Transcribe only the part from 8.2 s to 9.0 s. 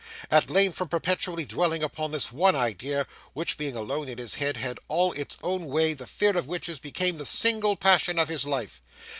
his life.